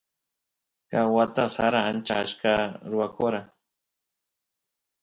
[0.89, 2.51] ka wata sara ancha achka
[2.89, 3.41] ruwakora